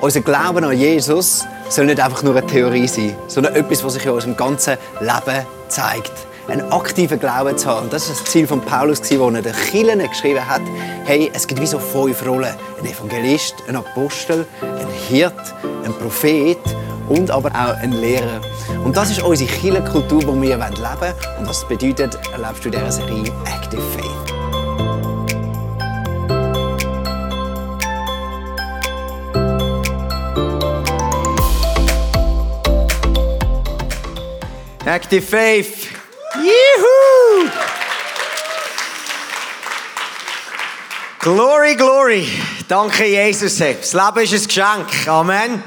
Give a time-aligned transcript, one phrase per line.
[0.00, 4.04] Unser Glauben an Jesus soll nicht einfach nur eine Theorie sein, sondern etwas, was sich
[4.06, 6.12] in unserem ganzen Leben zeigt.
[6.48, 7.84] Einen aktiven Glauben zu haben.
[7.84, 10.62] Und das war das Ziel von Paulus, als er den Kirchen geschrieben hat,
[11.04, 12.54] hey, es gibt wie so fünf Rollen.
[12.78, 15.34] Ein Evangelist, ein Apostel, ein Hirt,
[15.84, 16.58] ein Prophet
[17.08, 18.40] und aber auch ein Lehrer.
[18.84, 21.14] Und das ist unsere Kirchenkultur, die wir leben wollen.
[21.38, 24.29] Und das bedeutet, erlebst du in dieser Serie Active Faith.
[34.86, 35.88] Active Faith.
[36.36, 37.50] Juhu!
[41.18, 42.26] Glory, glory.
[42.66, 43.58] Danke, Jesus.
[43.58, 45.06] Das Leben ist ein Geschenk.
[45.06, 45.62] Amen.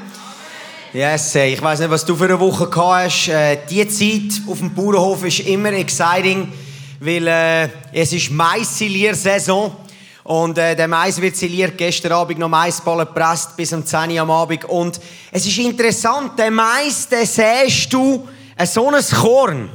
[0.93, 3.27] Yes, ich weiß nicht, was du für eine Woche gehabt hast.
[3.27, 6.51] Äh, die Zeit auf dem Bauernhof ist immer exciting,
[6.99, 9.75] weil äh, es ist Mais-Silier-Saison.
[10.23, 11.77] Und äh, der Mais wird siliert.
[11.77, 14.65] Gestern Abend noch Maisballen gepresst bis um 10 Uhr am Abend.
[14.65, 14.99] Und
[15.31, 18.27] es ist interessant, der Mais, den säst du
[18.65, 19.69] so ein Korn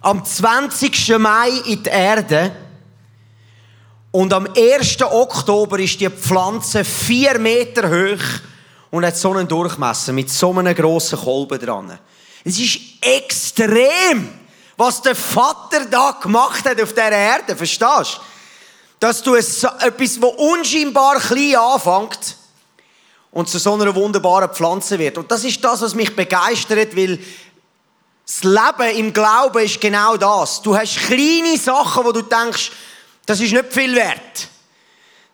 [0.00, 1.18] am 20.
[1.18, 2.52] Mai in die Erde
[4.12, 5.02] und am 1.
[5.02, 8.24] Oktober ist die Pflanze vier Meter hoch
[8.90, 11.98] und hat so einen Durchmesser mit so einem grossen Kolben dran.
[12.44, 14.28] Es ist extrem,
[14.76, 17.56] was der Vater da gemacht hat auf dieser Erde.
[17.56, 17.80] Verstehst
[18.14, 18.20] du?
[19.00, 22.36] Dass du etwas, das unscheinbar klein anfängt
[23.32, 25.18] und zu so einer wunderbaren Pflanze wird.
[25.18, 27.18] Und das ist das, was mich begeistert, weil
[28.26, 30.60] das Leben im Glauben ist genau das.
[30.60, 32.72] Du hast kleine Sachen, wo du denkst,
[33.24, 34.48] das ist nicht viel wert.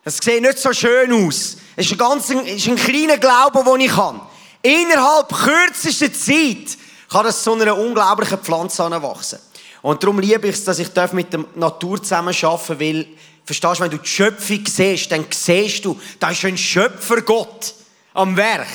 [0.03, 1.57] Das sieht nicht so schön aus.
[1.75, 4.21] Es ist ein, ganz, ist ein kleiner Glaube, den ich habe.
[4.61, 6.77] Innerhalb kürzester Zeit
[7.09, 9.39] kann das zu einer unglaublichen Pflanze anwachsen.
[9.81, 13.07] Und darum liebe ich es, dass ich mit der Natur zusammen arbeiten weil,
[13.43, 17.73] verstehst du, wenn du die Schöpfung siehst, dann siehst du, da ist ein Schöpfergott
[18.13, 18.67] am Werk.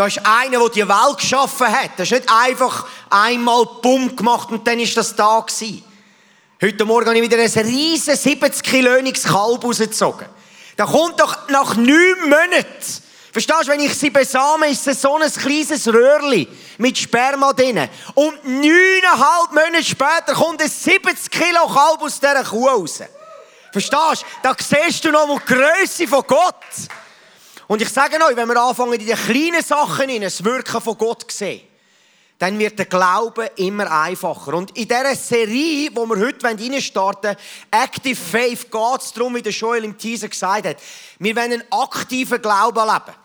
[0.00, 1.90] Da ist einer, der die Welt geschaffen hat.
[1.98, 5.84] Das ist nicht einfach einmal Bumm gemacht und dann ist das da gewesen.
[6.58, 10.26] Heute Morgen habe ich wieder ein riesen 70 Kilöniges Kalb rausgezogen.
[10.78, 12.64] Da kommt doch nach neun Monaten,
[13.30, 16.48] verstehst du, wenn ich sie besame, ist es so ein kleines Röhrli
[16.78, 17.86] mit Sperma drin.
[18.14, 23.02] Und neuneinhalb Monate später kommt ein 70 Kilo Kalb aus dieser Kuh raus.
[23.70, 24.48] Verstehst du?
[24.48, 26.54] Da siehst du noch mal die Größe von Gott.
[27.70, 30.98] Und ich sage euch, wenn wir anfangen, in die kleinen Sachen in das Wirken von
[30.98, 31.60] Gott sehen,
[32.36, 34.54] dann wird der Glaube immer einfacher.
[34.54, 39.42] Und in dieser Serie, wo wir heute reinstarten wollen, Active Faith, geht es darum, wie
[39.42, 40.78] der Joel im Teaser gesagt hat,
[41.20, 43.16] wir wollen einen aktiven Glauben leben.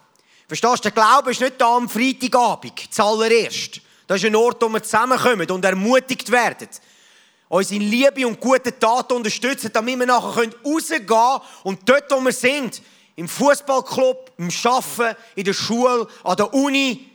[0.47, 3.81] Verstehst du, der Glaube ist nicht da am Freitagabend, zuallererst.
[4.05, 6.69] Das ist ein Ort, wo wir zusammenkommen und ermutigt werden.
[7.49, 12.23] Uns in Liebe und guten Taten unterstützen, damit wir nachher rausgehen können und dort, wo
[12.23, 12.79] wir sind,
[13.15, 17.09] im Fußballclub, im Arbeiten, in der Schule, an der Uni,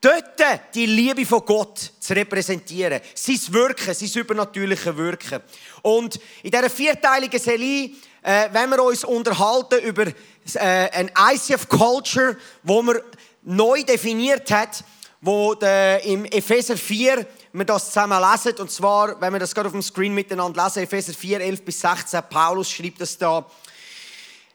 [0.00, 3.00] dort die Liebe von Gott zu repräsentieren.
[3.14, 5.40] Sein Wirken, sein übernatürliche Wirken.
[5.82, 7.90] Und in dieser vierteiligen Serie
[8.22, 10.12] äh, wenn wir uns unterhalten über äh,
[10.54, 12.98] ein ICF Culture, wo man
[13.42, 14.84] neu definiert hat,
[15.20, 18.58] wo der, im Epheser 4 wir das zusammen lesen.
[18.58, 21.80] Und zwar, wenn wir das gerade auf dem Screen miteinander lesen, Epheser 4, 11 bis
[21.80, 23.44] 16, Paulus schreibt das da.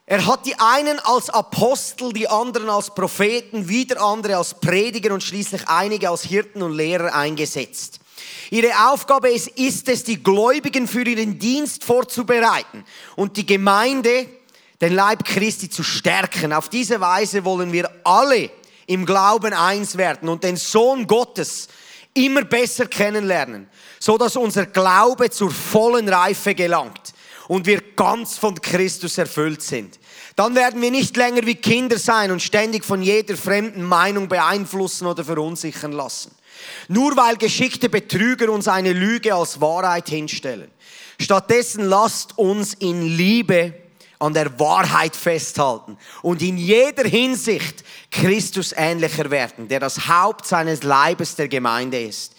[0.10, 5.22] Er hat die einen als Apostel, die anderen als Propheten, wieder andere als Prediger und
[5.22, 8.00] schließlich einige als Hirten und Lehrer eingesetzt.
[8.50, 9.52] Ihre Aufgabe ist
[9.90, 12.86] es, die Gläubigen für ihren Dienst vorzubereiten
[13.18, 14.28] und die Gemeinde,
[14.80, 16.54] den Leib Christi zu stärken.
[16.54, 18.50] Auf diese Weise wollen wir alle
[18.86, 21.68] im Glauben eins werden und den Sohn Gottes
[22.14, 23.70] immer besser kennenlernen,
[24.00, 27.14] so dass unser Glaube zur vollen Reife gelangt
[27.48, 30.00] und wir ganz von Christus erfüllt sind.
[30.36, 35.08] Dann werden wir nicht länger wie Kinder sein und ständig von jeder fremden Meinung beeinflussen
[35.08, 36.32] oder verunsichern lassen.
[36.88, 40.72] Nur weil geschickte Betrüger uns eine Lüge als Wahrheit hinstellen.
[41.20, 43.74] Stattdessen lasst uns in Liebe
[44.20, 50.84] an der Wahrheit festhalten und in jeder Hinsicht Christus ähnlicher werden, der das Haupt seines
[50.84, 52.34] Leibes der Gemeinde ist.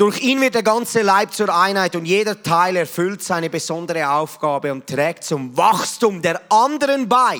[0.00, 4.72] Durch ihn wird der ganze Leib zur Einheit und jeder Teil erfüllt seine besondere Aufgabe
[4.72, 7.38] und trägt zum Wachstum der anderen bei,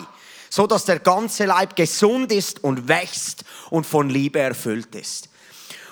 [0.51, 5.31] so dass der ganze Leib gesund ist und wächst und von Liebe erfüllt ist.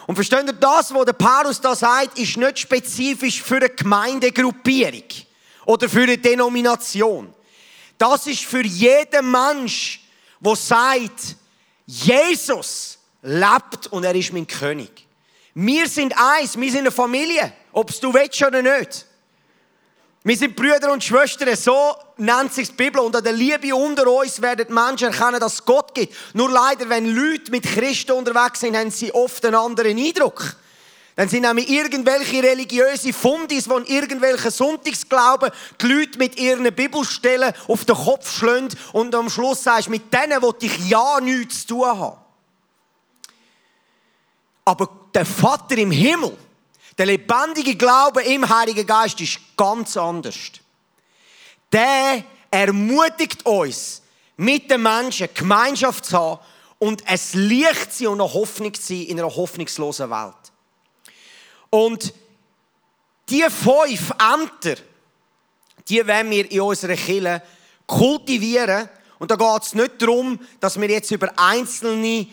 [0.06, 5.04] Und versteht ihr, das, was der Paulus da sagt, ist nicht spezifisch für eine Gemeindegruppierung
[5.64, 7.32] oder für eine Denomination.
[7.96, 10.02] Das ist für jeden Mensch,
[10.38, 11.34] der sagt,
[11.86, 15.07] Jesus lebt und er ist mein König.
[15.60, 19.04] Wir sind eins, wir sind eine Familie, ob du willst oder nicht.
[20.22, 23.00] Wir sind Brüder und Schwestern, so nennt sich die Bibel.
[23.00, 26.14] Und an der Liebe unter uns werden die Menschen erkennen, dass es Gott gibt.
[26.32, 30.54] Nur leider, wenn Leute mit Christen unterwegs sind, haben sie oft einen anderen Eindruck.
[31.16, 35.50] Dann sind nämlich irgendwelche religiöse Fundis, die in irgendwelchen Sonntagsglauben
[35.80, 40.40] die Leute mit ihren Bibelstellen auf den Kopf schlagen und am Schluss sagst, mit denen
[40.40, 42.16] will ich ja nichts zu tun haben.
[44.64, 46.36] Aber der Vater im Himmel,
[46.96, 50.36] der lebendige Glaube im Heiligen Geist ist ganz anders.
[51.72, 54.02] Der ermutigt uns,
[54.38, 56.40] mit den Menschen Gemeinschaft zu haben
[56.78, 60.34] und es Licht zu und eine Hoffnung zu sein in einer hoffnungslosen Welt.
[61.70, 62.14] Und
[63.28, 64.80] die fünf Ämter,
[65.88, 67.42] die wollen wir in unserer Kirche
[67.86, 68.88] kultivieren.
[69.18, 72.28] Und da geht es nicht darum, dass wir jetzt über einzelne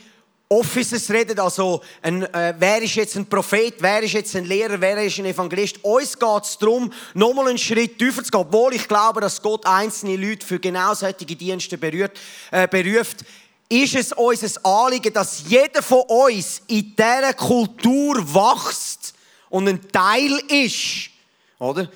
[0.48, 4.80] Offices reden, also ein, äh, wer ist jetzt ein Prophet, wer ist jetzt ein Lehrer,
[4.80, 5.84] wer ist ein Evangelist.
[5.84, 9.66] Uns geht es darum, nochmal einen Schritt tiefer zu gehen, obwohl ich glaube, dass Gott
[9.66, 12.20] einzelne Leute für genau solche Dienste berührt,
[12.52, 13.26] äh, beruft,
[13.68, 19.16] ist es unser Anliegen, dass jeder von uns in dieser Kultur wächst
[19.50, 21.10] und ein Teil ist.
[21.58, 21.90] Oder?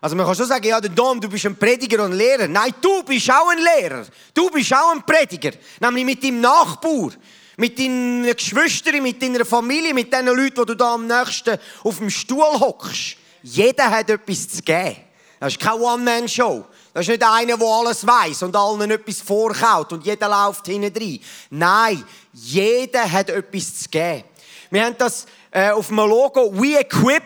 [0.00, 2.46] Also man kann schon sagen, ja, der Dom, du bist ein Prediger und ein Lehrer.
[2.46, 4.06] Nein, du bist auch ein Lehrer.
[4.32, 5.50] Du bist auch ein Prediger.
[5.80, 7.10] Nämlich mit deinem Nachbar
[7.56, 11.98] mit deinen Geschwistern, mit deiner Familie, mit den Leuten, die du da am nächsten auf
[11.98, 13.16] dem Stuhl hockst.
[13.42, 14.96] Jeder hat etwas zu geben.
[15.40, 16.64] Das ist keine One-Man-Show.
[16.92, 20.96] Das ist nicht einer, der alles weiß und allen etwas vorkaut und jeder läuft hinten
[20.96, 21.20] rein.
[21.50, 24.24] Nein, jeder hat etwas zu geben.
[24.70, 27.22] Wir haben das äh, auf dem Logo We Equip.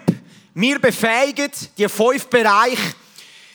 [0.54, 2.94] Wir befähigen die fünf Bereiche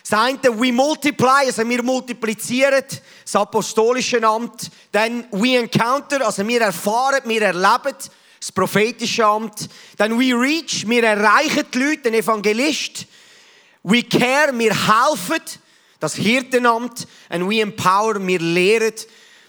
[0.08, 2.84] das eine, we multiply, also wir multiplizieren
[3.24, 4.70] das apostolische Amt.
[4.92, 7.96] Dann we encounter, also wir erfahren, wir erleben
[8.40, 9.68] das prophetische Amt.
[9.98, 13.08] Dann we reach, wir erreichen die Leute, den Evangelist.
[13.82, 15.42] We care, wir helfen,
[16.00, 17.08] das Hirtenamt.
[17.30, 18.94] Und we empower, wir lehren,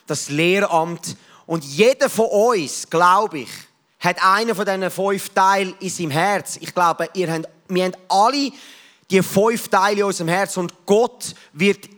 [0.07, 1.17] das Lehramt.
[1.45, 3.51] Und jeder von uns, glaube ich,
[3.99, 6.57] hat einen von diesen fünf Teilen in seinem Herz.
[6.63, 8.53] Ich glaube, ihr habt, wir haben alle
[9.11, 11.89] die fünf Teile in unserem Herz und Gott wird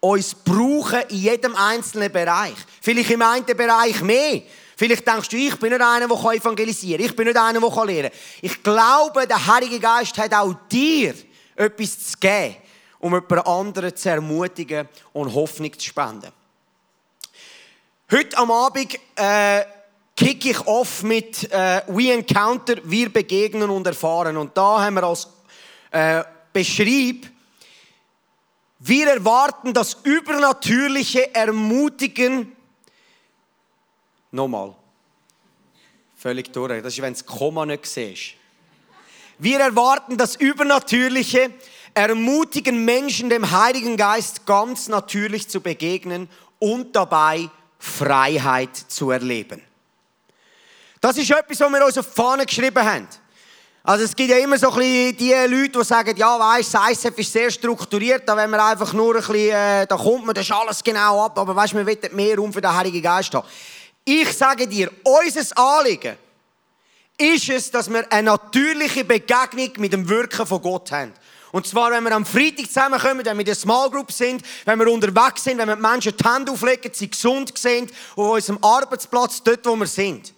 [0.00, 2.56] uns brauchen in jedem einzelnen Bereich.
[2.80, 4.42] Vielleicht im einen Bereich mehr.
[4.76, 7.06] Vielleicht denkst du, ich bin nicht einer, der evangelisieren kann.
[7.10, 8.20] Ich bin nicht einer, der lehren kann.
[8.40, 11.14] Ich glaube, der Heilige Geist hat auch dir
[11.54, 12.56] etwas zu geben,
[12.98, 16.32] um jemand anderen zu ermutigen und Hoffnung zu spenden.
[18.10, 19.64] Heute am Abend äh,
[20.16, 24.36] kick ich off mit äh, We Encounter, wir begegnen und erfahren.
[24.38, 25.28] Und da haben wir als
[25.90, 26.22] äh,
[26.52, 27.30] beschrieb,
[28.78, 32.56] wir erwarten das übernatürliche Ermutigen.
[34.30, 34.74] Nochmal.
[36.16, 36.82] Völlig durch.
[36.82, 38.34] Das ist, wenn du das Komma nicht siehst.
[39.38, 41.50] Wir erwarten das Übernatürliche,
[41.94, 47.48] ermutigen Menschen dem Heiligen Geist ganz natürlich zu begegnen und dabei
[47.78, 49.62] Freiheit zu erleben.
[51.00, 53.08] Das ist etwas, was wir uns auf die Fahne geschrieben haben.
[53.82, 56.90] Also es gibt ja immer so ein bisschen die Leute, die sagen, ja weißt, das
[56.90, 60.34] ISF ist sehr strukturiert, da wenn man einfach nur ein bisschen, äh, da kommt man,
[60.34, 63.32] das ist alles genau ab, aber weißt, man will mehr Raum für den Heiligen Geist
[63.34, 63.48] haben.
[64.04, 66.16] Ich sage dir, unser Anliegen
[67.16, 71.12] ist es, dass wir eine natürliche Begegnung mit dem Wirken von Gott haben.
[71.52, 74.78] Und zwar, wenn wir am Freitag zusammenkommen, wenn wir in der Small Group sind, wenn
[74.78, 78.58] wir unterwegs sind, wenn wir die Menschen die Hände auflegen, sie gesund sind, auf unserem
[78.62, 80.32] Arbeitsplatz, dort, wo wir sind.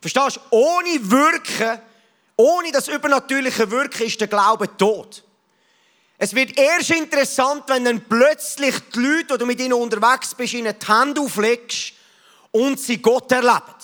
[0.00, 0.40] Verstehst du?
[0.56, 1.80] Ohne Wirken
[2.36, 5.22] ohne das übernatürliche Wirken ist der Glaube tot.
[6.18, 10.54] Es wird erst interessant, wenn dann plötzlich die Leute, die du mit ihnen unterwegs bist,
[10.54, 11.94] ihnen die Hände auflegst
[12.52, 13.74] und sie Gott erleben.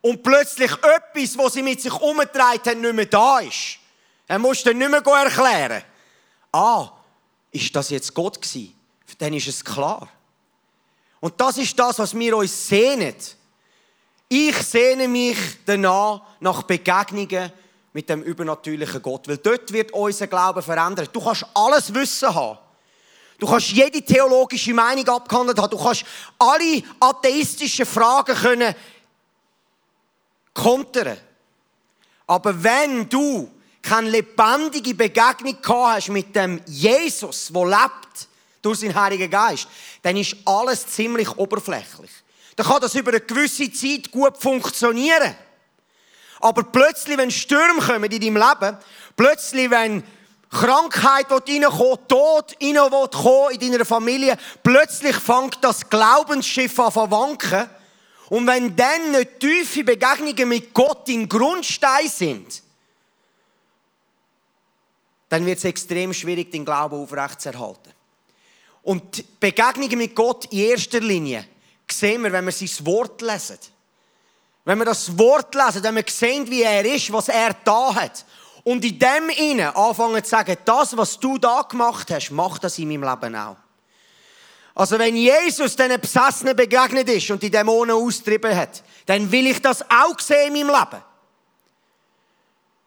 [0.00, 3.78] Und plötzlich etwas, was sie mit sich umgetragen haben, nicht mehr da ist.
[4.38, 5.82] Musst du dann nicht mehr erklären.
[6.52, 6.90] Ah,
[7.50, 8.74] ist das jetzt Gott gewesen?
[9.18, 10.08] Dann ist es klar.
[11.20, 13.14] Und das ist das, was wir uns sehnen.
[14.28, 17.50] Ich sehne mich danach nach Begegnungen
[17.98, 19.26] mit dem übernatürlichen Gott.
[19.26, 21.10] Weil dort wird unser Glaube verändert.
[21.12, 22.56] Du kannst alles Wissen haben.
[23.40, 25.70] Du kannst jede theologische Meinung abgehandelt haben.
[25.70, 26.04] Du kannst
[26.38, 28.72] alle atheistischen Fragen können
[30.54, 31.18] kontern.
[32.28, 33.50] Aber wenn du
[33.82, 38.28] keine lebendige Begegnung gehabt hast mit dem Jesus, der lebt
[38.62, 39.66] durch seinen Heiligen Geist,
[40.02, 42.12] dann ist alles ziemlich oberflächlich.
[42.54, 45.34] Dann kann das über eine gewisse Zeit gut funktionieren.
[46.40, 48.78] Aber plötzlich, wenn Stürme kommen in deinem Leben,
[49.16, 50.02] plötzlich, wenn
[50.50, 57.68] Krankheit reinkommt, Tod reinkommt in deiner Familie, plötzlich fängt das Glaubensschiff an zu wanken.
[58.30, 62.62] Und wenn dann nicht tiefe Begegnungen mit Gott in Grundstein sind,
[65.28, 67.92] dann wird es extrem schwierig, den Glauben aufrechtzuerhalten.
[68.82, 71.46] Und Begegnungen mit Gott in erster Linie
[71.90, 73.58] sehen wir, wenn wir sein Wort lesen.
[74.68, 78.22] Wenn wir das Wort lesen, wenn wir sehen, wie er ist, was er da hat.
[78.64, 82.78] Und in dem Innen anfangen zu sagen, das, was du da gemacht hast, mach das
[82.78, 83.56] in meinem Leben auch.
[84.74, 89.62] Also wenn Jesus diesen Besessenen begegnet ist und die Dämonen austrieben hat, dann will ich
[89.62, 91.02] das auch sehen in meinem Leben.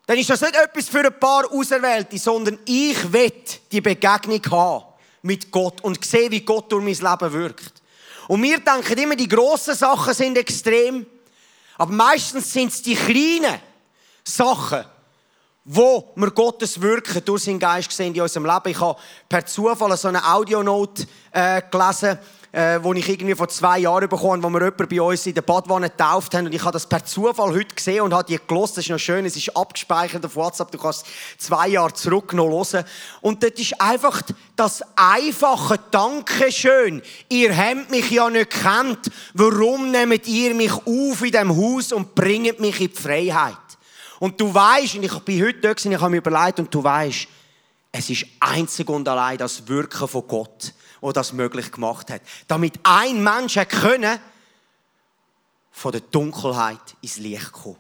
[0.06, 3.34] Dann ist das nicht etwas für ein paar Auserwählte, sondern ich will
[3.72, 4.86] die Begegnung haben
[5.24, 7.82] mit Gott und sehen, wie Gott durch mein Leben wirkt.
[8.28, 11.08] Und wir denken immer, die grossen Sachen sind extrem,
[11.82, 13.60] aber meistens sind es die kleinen
[14.24, 14.86] Sachen,
[15.63, 18.70] wo wir Gottes Wirken durch seinen Geist sehen in unserem Leben.
[18.70, 19.00] Ich habe
[19.30, 22.18] per Zufall so eine Audionote äh, gelesen,
[22.51, 25.44] äh, wo ich irgendwie vor zwei Jahren bekommen wo wir jemanden bei uns in der
[25.44, 26.48] Badwanne getauft haben.
[26.48, 28.75] Und ich habe das per Zufall heute gesehen und habe die gelost.
[28.75, 30.72] Das ist noch schön, es ist abgespeichert auf WhatsApp.
[30.72, 31.06] Du kannst
[31.38, 32.84] zwei Jahre zurück noch hören.
[33.22, 34.22] Und das ist einfach
[34.56, 37.01] das einfache Dankeschön.
[37.30, 39.12] Ihr habt mich ja nicht kennt.
[39.34, 43.61] Warum nehmt ihr mich auf in diesem Haus und bringt mich in die Freiheit?
[44.22, 46.84] Und du weißt, und ich bin heute da gewesen, ich habe mir überlegt, und du
[46.84, 47.28] weißt,
[47.92, 52.22] es ist einzig und allein das Wirken von Gott, wo das möglich gemacht hat.
[52.48, 54.20] Damit ein Mensch können
[55.72, 57.78] von der Dunkelheit ins Licht kommen.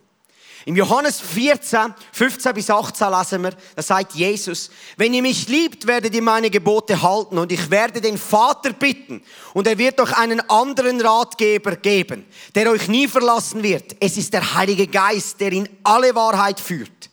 [0.65, 5.87] Im Johannes 14, 15 bis 18 lesen wir, da sagt Jesus, wenn ihr mich liebt,
[5.87, 10.15] werdet ihr meine Gebote halten und ich werde den Vater bitten und er wird euch
[10.17, 13.95] einen anderen Ratgeber geben, der euch nie verlassen wird.
[13.99, 17.09] Es ist der Heilige Geist, der in alle Wahrheit führt.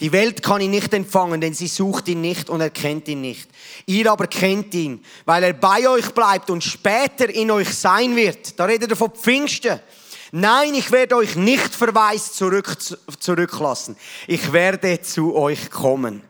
[0.00, 3.48] Die Welt kann ihn nicht empfangen, denn sie sucht ihn nicht und erkennt ihn nicht.
[3.86, 8.58] Ihr aber kennt ihn, weil er bei euch bleibt und später in euch sein wird.
[8.58, 9.80] Da redet er von Pfingsten.
[10.36, 12.76] Nein, ich werde euch nicht verweist zurück,
[13.20, 13.96] zurücklassen.
[14.26, 16.24] Ich werde zu euch kommen.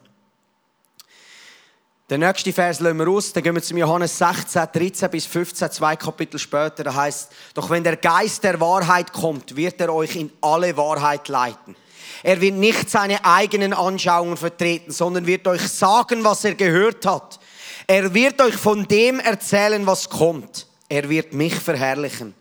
[2.10, 5.70] Der nächste Vers lassen wir aus, dann gehen wir zum Johannes 16, 13 bis 15,
[5.70, 6.84] zwei Kapitel später.
[6.84, 11.26] Da heißt, doch wenn der Geist der Wahrheit kommt, wird er euch in alle Wahrheit
[11.28, 11.74] leiten.
[12.22, 17.40] Er wird nicht seine eigenen Anschauungen vertreten, sondern wird euch sagen, was er gehört hat.
[17.86, 20.66] Er wird euch von dem erzählen, was kommt.
[20.90, 22.34] Er wird mich verherrlichen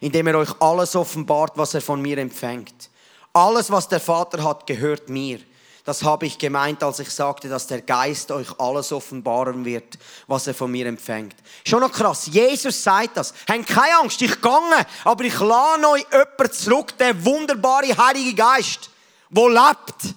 [0.00, 2.90] indem er euch alles offenbart, was er von mir empfängt.
[3.32, 5.40] Alles, was der Vater hat, gehört mir.
[5.84, 10.46] Das habe ich gemeint, als ich sagte, dass der Geist euch alles offenbaren wird, was
[10.46, 11.34] er von mir empfängt.
[11.66, 12.26] Schon noch krass.
[12.26, 13.32] Jesus sagt das.
[13.48, 18.90] Habt keine Angst, ich gehe, aber ich lade euch jemanden zurück, der wunderbare Heilige Geist,
[19.30, 20.14] wo lebt,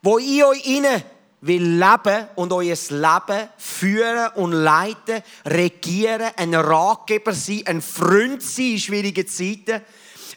[0.00, 1.04] wo in euch inne
[1.42, 8.72] will leben und euer Leben führen und leiten, regieren, ein Ratgeber sein, ein Freund sein
[8.72, 9.82] in schwierigen Zeiten,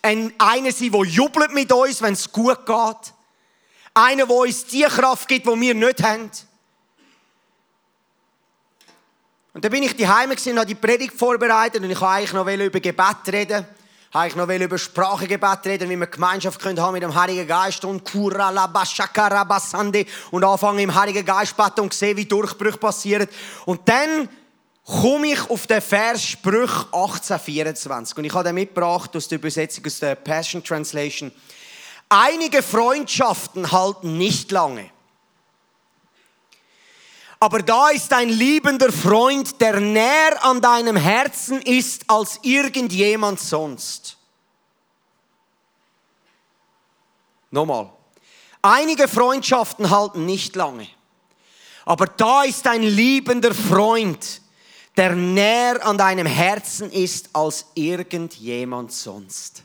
[0.01, 3.13] ein, einer sein, der jubelt mit uns, wenn es gut geht,
[3.93, 6.31] einer, der uns die Kraft gibt, die wir nicht haben.
[9.53, 12.47] Und dann bin ich daheim und habe die Predigt vorbereitet und ich wollte eigentlich noch
[12.47, 13.65] über Gebet reden
[14.13, 17.83] habe ich noch über Sprachengebet reden, wie wir Gemeinschaft können haben mit dem Heiligen Geist
[17.83, 18.03] und
[20.31, 23.27] und anfangen im Heiligen Geist beten und sehen, wie Durchbrüche passieren.
[23.65, 24.29] Und dann
[24.85, 29.85] komme ich auf den Vers Sprüch 1824 und ich habe den mitgebracht aus der Übersetzung
[29.85, 31.31] aus der Passion Translation.
[32.07, 34.91] Einige Freundschaften halten nicht lange.
[37.39, 44.17] Aber da ist ein liebender Freund, der näher an deinem Herzen ist als irgendjemand sonst.
[47.51, 47.91] Nochmal.
[48.61, 50.87] Einige Freundschaften halten nicht lange.
[51.85, 54.41] Aber da ist ein liebender Freund,
[54.97, 59.61] der näher an deinem Herzen ist als irgendjemand sonst.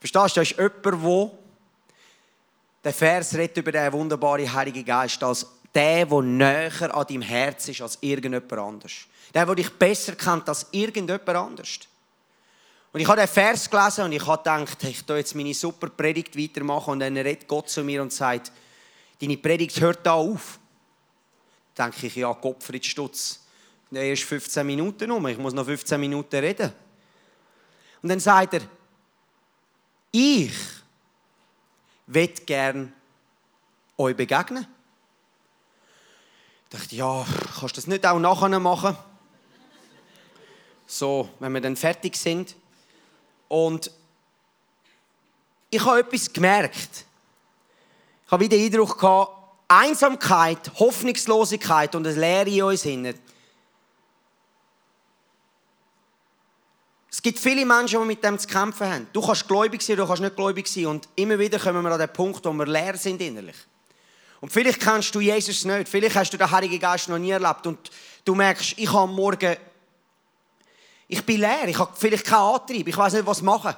[0.00, 1.38] Verstehst du, da ist jemand, wo
[2.82, 7.68] der Vers redet über den wunderbaren Heiligen Geist als der, der näher an deinem Herz
[7.68, 8.92] ist als irgendjemand anders.
[9.32, 11.80] Der, der dich besser kennt als irgendjemand anders.
[12.92, 15.88] Und ich habe den Vers gelesen und ich habe gedacht, ich tue jetzt meine super
[15.88, 18.52] Predigt weitermachen und dann redet Gott zu mir und sagt,
[19.20, 20.58] deine Predigt hört da auf.
[21.74, 23.40] Dann denke ich, ja, Gottfried Stutz.
[23.90, 26.72] Der ist 15 Minuten um, ich muss noch 15 Minuten reden.
[28.02, 28.62] Und dann sagt er,
[30.10, 30.52] ich
[32.06, 32.92] will gern
[33.96, 34.66] euch begegnen.
[36.72, 37.26] Ich dachte, ja,
[37.60, 38.96] kannst du das nicht auch nachher machen?
[40.86, 42.56] So, wenn wir dann fertig sind.
[43.46, 43.90] Und
[45.68, 47.04] ich habe etwas gemerkt.
[48.24, 49.32] Ich habe wieder den Eindruck gehabt,
[49.68, 53.18] Einsamkeit, Hoffnungslosigkeit und eine Leere in uns hinein.
[57.10, 59.06] Es gibt viele Menschen, die mit dem zu kämpfen haben.
[59.12, 60.86] Du kannst gläubig sein, du kannst nicht gläubig sein.
[60.86, 63.56] Und immer wieder kommen wir an den Punkt, wo wir leer sind innerlich.
[64.42, 67.64] Und vielleicht kennst du Jesus nicht, vielleicht hast du den Heiligen Geist noch nie erlebt
[67.64, 67.78] und
[68.24, 69.56] du merkst, ich habe Morgen,
[71.06, 73.76] ich bin leer, ich habe vielleicht keinen Antrieb, ich weiß nicht, was machen.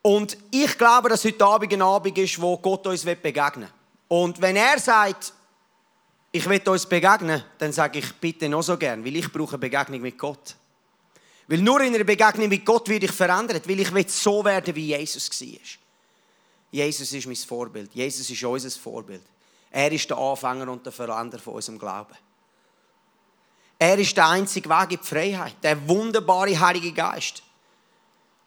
[0.00, 3.68] Und ich glaube, dass heute Abend ein Abend ist, wo Gott uns begegnen will.
[4.06, 5.32] Und wenn er sagt,
[6.30, 9.58] ich will uns begegnen, dann sage ich bitte noch so gern, weil ich brauche eine
[9.58, 10.54] Begegnung mit Gott.
[11.48, 14.76] Weil nur in einer Begegnung mit Gott werde ich verändert, weil ich will so werden,
[14.76, 15.87] wie Jesus war.
[16.70, 17.94] Jesus ist mein Vorbild.
[17.94, 19.22] Jesus ist unser Vorbild.
[19.70, 22.14] Er ist der Anfänger und der Veränderer von unserem Glauben.
[23.78, 27.42] Er ist der einzige Weg in die Freiheit, der wunderbare Heilige Geist.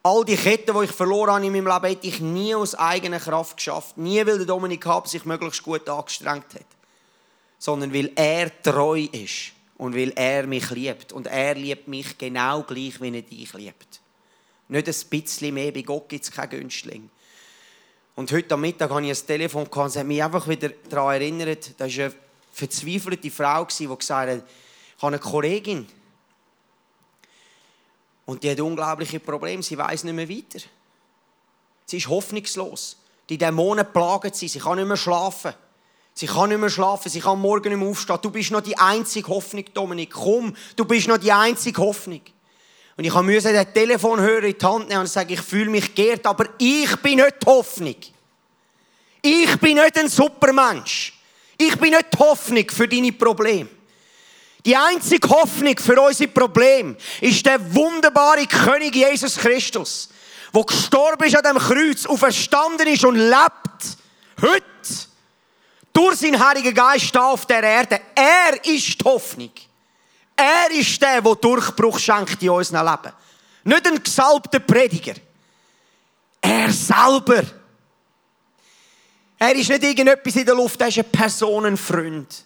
[0.03, 3.19] All die Ketten, die ich verloren habe in meinem Leben, hätte ich nie aus eigener
[3.19, 3.97] Kraft geschafft.
[3.97, 6.65] Nie, weil der Dominik Hab sich möglichst gut angestrengt hat.
[7.59, 11.13] Sondern weil er treu ist und weil er mich liebt.
[11.13, 14.01] Und er liebt mich genau gleich, wie er dich liebt.
[14.69, 17.09] Nicht ein bisschen mehr, bei Gott gibt es keinen Günstling.
[18.15, 21.85] Und heute am Mittag habe ich ein Telefon und mich einfach wieder daran erinnert, da
[21.85, 22.13] war eine
[22.51, 24.43] verzweifelte Frau, die gesagt hat,
[24.97, 25.87] ich habe eine Kollegin,
[28.31, 29.61] und die hat unglaubliche Probleme.
[29.61, 30.59] Sie weiß nicht mehr weiter.
[31.85, 32.97] Sie ist hoffnungslos.
[33.27, 34.47] Die Dämonen plagen sie.
[34.47, 35.53] Sie kann nicht mehr schlafen.
[36.13, 37.09] Sie kann nicht mehr schlafen.
[37.09, 38.19] Sie kann morgen nicht mehr aufstehen.
[38.21, 40.11] Du bist noch die einzige Hoffnung, Dominik.
[40.11, 42.21] Komm, du bist noch die einzige Hoffnung.
[43.01, 46.23] Und ich musste den Telefonhörer in die Hand nehmen und sagen, ich fühle mich geehrt,
[46.23, 47.95] aber ich bin nicht die Hoffnung.
[49.23, 51.11] Ich bin nicht ein Supermensch.
[51.57, 53.69] Ich bin nicht die Hoffnung für deine Probleme.
[54.63, 60.09] Die einzige Hoffnung für unsere Probleme ist der wunderbare König Jesus Christus,
[60.53, 63.97] der gestorben ist an dem Kreuz, auferstanden ist und lebt.
[64.39, 64.63] Heute.
[65.91, 67.99] Durch seinen Heiligen Geist auf der Erde.
[68.13, 69.49] Er ist die Hoffnung.
[70.43, 73.13] Er ist der, der Durchbruch schenkt in unserem Leben.
[73.63, 75.13] Nicht ein gesalbter Prediger.
[76.41, 77.43] Er selber.
[79.37, 82.43] Er ist nicht irgendetwas in der Luft, er ist ein Personenfreund.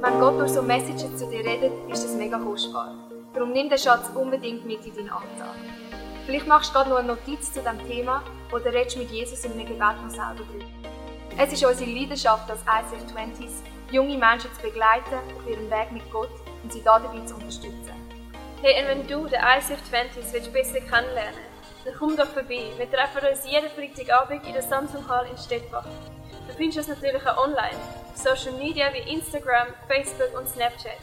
[0.00, 2.94] Wenn Gott durch so Messages zu dir redet, ist das mega kostbar.
[3.34, 5.56] Darum nimm den Schatz unbedingt mit in deinen Alltag.
[6.28, 9.52] Vielleicht machst du gerade noch eine Notiz zu diesem Thema oder redest mit Jesus in
[9.52, 10.66] einem Gebet noch selber drüber.
[11.38, 16.02] Es ist unsere Leidenschaft als ICF 20s, junge Menschen zu begleiten auf ihrem Weg mit
[16.12, 16.28] Gott
[16.62, 17.94] und sie dabei zu unterstützen.
[18.60, 22.72] Hey, und wenn du den ICF 20s besser kennenlernen willst, dann komm doch vorbei.
[22.76, 25.86] Wir treffen uns jeden Freitagabend in der Samsung Hall in Stettbach.
[26.46, 27.78] Du findest uns natürlich auch online,
[28.10, 30.98] auf Social Media wie Instagram, Facebook und Snapchat.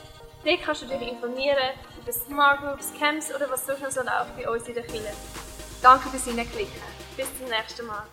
[0.46, 1.58] Dort kannst du dich informieren
[2.06, 5.12] über Smart Groups, Camps oder was sonst noch so läuft bei uns in der Kirche.
[5.82, 6.74] Danke fürs Hineinklicken.
[7.18, 8.04] Bis zum nächsten Mal.